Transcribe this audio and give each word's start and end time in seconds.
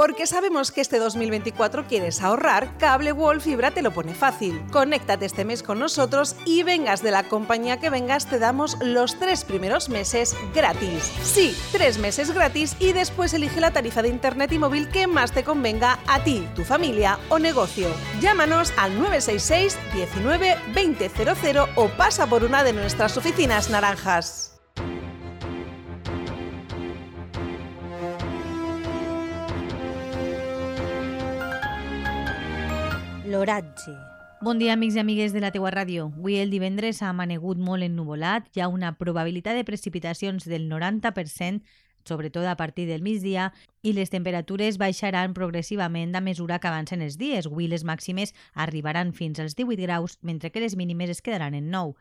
Porque 0.00 0.26
sabemos 0.26 0.72
que 0.72 0.80
este 0.80 0.98
2024 0.98 1.86
quieres 1.86 2.22
ahorrar, 2.22 2.78
Cable 2.78 3.12
Wall 3.12 3.42
Fibra 3.42 3.70
te 3.70 3.82
lo 3.82 3.90
pone 3.90 4.14
fácil. 4.14 4.58
Conéctate 4.72 5.26
este 5.26 5.44
mes 5.44 5.62
con 5.62 5.78
nosotros 5.78 6.36
y 6.46 6.62
vengas 6.62 7.02
de 7.02 7.10
la 7.10 7.24
compañía 7.24 7.80
que 7.80 7.90
vengas, 7.90 8.24
te 8.24 8.38
damos 8.38 8.78
los 8.80 9.18
tres 9.18 9.44
primeros 9.44 9.90
meses 9.90 10.34
gratis. 10.54 11.12
Sí, 11.22 11.54
tres 11.70 11.98
meses 11.98 12.32
gratis 12.32 12.76
y 12.78 12.94
después 12.94 13.34
elige 13.34 13.60
la 13.60 13.72
tarifa 13.72 14.00
de 14.00 14.08
internet 14.08 14.50
y 14.52 14.58
móvil 14.58 14.88
que 14.88 15.06
más 15.06 15.32
te 15.32 15.44
convenga 15.44 15.98
a 16.06 16.24
ti, 16.24 16.48
tu 16.56 16.64
familia 16.64 17.18
o 17.28 17.38
negocio. 17.38 17.88
Llámanos 18.22 18.72
al 18.78 18.98
966 18.98 19.78
19 19.92 20.56
2000 20.72 21.58
o 21.74 21.88
pasa 21.98 22.26
por 22.26 22.42
una 22.44 22.64
de 22.64 22.72
nuestras 22.72 23.18
oficinas 23.18 23.68
naranjas. 23.68 24.59
L'oratge. 33.30 33.92
Bon 34.42 34.58
dia, 34.58 34.72
amics 34.74 34.96
i 34.96 35.00
amigues 35.04 35.30
de 35.30 35.38
la 35.38 35.52
teua 35.54 35.70
ràdio. 35.70 36.08
Avui 36.08 36.40
el 36.42 36.50
divendres 36.50 36.98
ha 36.98 37.12
manegut 37.14 37.60
molt 37.62 37.86
ennuvolat, 37.86 38.48
hi 38.56 38.62
ha 38.64 38.66
una 38.66 38.90
probabilitat 38.98 39.54
de 39.54 39.62
precipitacions 39.68 40.48
del 40.50 40.64
90%, 40.66 41.60
sobretot 42.08 42.48
a 42.50 42.56
partir 42.58 42.88
del 42.88 43.04
migdia, 43.06 43.52
i 43.86 43.92
les 43.94 44.10
temperatures 44.10 44.80
baixaran 44.82 45.36
progressivament 45.36 46.16
a 46.18 46.24
mesura 46.26 46.58
que 46.58 46.72
avancen 46.72 47.04
els 47.06 47.20
dies. 47.20 47.46
Avui 47.46 47.68
les 47.70 47.84
màximes 47.86 48.34
arribaran 48.66 49.12
fins 49.14 49.38
als 49.38 49.54
18 49.54 49.78
graus, 49.86 50.18
mentre 50.22 50.50
que 50.50 50.64
les 50.64 50.74
mínimes 50.74 51.14
es 51.14 51.22
quedaran 51.22 51.54
en 51.54 51.70
9. 51.70 51.94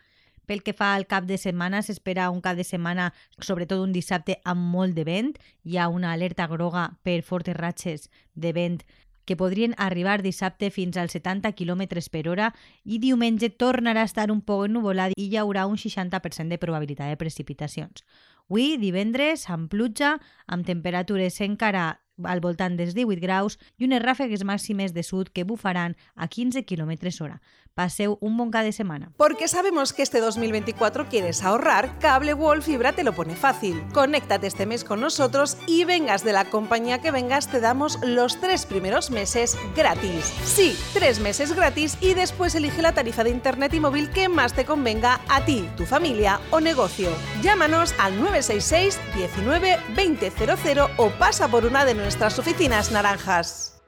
Pel 0.49 0.63
que 0.65 0.73
fa 0.73 0.95
al 0.95 1.05
cap 1.05 1.27
de 1.29 1.37
setmana, 1.37 1.84
s'espera 1.85 2.31
un 2.34 2.41
cap 2.41 2.57
de 2.57 2.65
setmana, 2.65 3.11
sobretot 3.37 3.84
un 3.84 3.93
dissabte, 3.93 4.39
amb 4.49 4.65
molt 4.73 4.98
de 4.98 5.05
vent. 5.05 5.35
Hi 5.61 5.77
ha 5.77 5.91
una 5.93 6.09
alerta 6.17 6.49
groga 6.49 6.87
per 7.05 7.21
fortes 7.21 7.53
ratxes 7.53 8.09
de 8.34 8.55
vent 8.57 8.81
que 9.29 9.38
podrien 9.38 9.75
arribar 9.77 10.23
dissabte 10.25 10.71
fins 10.73 10.97
als 10.97 11.13
70 11.13 11.53
km 11.53 11.85
per 12.09 12.26
hora 12.31 12.49
i 12.84 12.98
diumenge 12.98 13.51
tornarà 13.54 14.01
a 14.01 14.09
estar 14.09 14.31
un 14.34 14.41
poc 14.41 14.65
ennuvolat 14.65 15.13
i 15.13 15.27
hi 15.29 15.37
haurà 15.37 15.67
un 15.70 15.77
60% 15.77 16.49
de 16.49 16.57
probabilitat 16.57 17.13
de 17.13 17.20
precipitacions. 17.21 18.01
Avui, 18.49 18.79
divendres, 18.81 19.45
amb 19.54 19.70
pluja, 19.70 20.15
amb 20.49 20.65
temperatures 20.65 21.37
encara 21.45 21.99
al 22.23 22.39
voltant 22.39 22.77
dels 22.77 22.95
18 22.95 23.21
graus 23.21 23.59
i 23.77 23.85
unes 23.85 24.03
ràfegues 24.03 24.43
màximes 24.43 24.93
de 24.93 25.03
sud 25.03 25.29
que 25.34 25.43
bufaran 25.43 25.95
a 26.15 26.27
15 26.27 26.65
km 26.65 26.95
hora. 27.21 27.41
Paseu 27.79 28.17
un 28.20 28.35
bon 28.35 28.51
de 28.51 28.73
semana. 28.73 29.13
Porque 29.15 29.48
sabemos 29.48 29.93
que 29.93 30.03
este 30.03 30.20
2024 30.20 31.07
quieres 31.07 31.43
ahorrar, 31.43 31.98
Cable 31.99 32.34
Wall 32.34 32.61
Fibra 32.61 32.91
te 32.91 33.05
lo 33.05 33.13
pone 33.13 33.37
fácil. 33.37 33.81
Conéctate 33.93 34.48
este 34.48 34.65
mes 34.65 34.84
con 34.84 34.99
nosotros 34.99 35.55
y 35.65 35.85
vengas 35.85 36.26
de 36.26 36.34
la 36.34 36.45
compañía 36.49 36.99
que 36.99 37.11
vengas, 37.11 37.48
te 37.48 37.61
damos 37.61 37.98
los 38.03 38.41
tres 38.41 38.65
primeros 38.65 39.11
meses 39.11 39.57
gratis. 39.77 40.26
Sí, 40.43 40.77
tres 40.93 41.21
meses 41.21 41.55
gratis 41.55 41.98
y 42.01 42.15
después 42.15 42.54
elige 42.54 42.81
la 42.81 42.93
tarifa 42.93 43.23
de 43.23 43.29
internet 43.29 43.73
y 43.73 43.79
móvil 43.79 44.09
que 44.09 44.27
más 44.27 44.54
te 44.54 44.65
convenga 44.65 45.21
a 45.29 45.45
ti, 45.45 45.70
tu 45.77 45.85
familia 45.85 46.41
o 46.51 46.59
negocio. 46.59 47.09
Llámanos 47.41 47.95
al 47.98 48.20
966 48.20 48.99
19 49.15 49.77
2000 49.95 50.79
o 50.98 51.09
pasa 51.11 51.48
por 51.48 51.65
una 51.65 51.85
de 51.85 51.93
nuestras 52.10 52.40
oficinas 52.40 52.91
naranjas. 52.91 53.79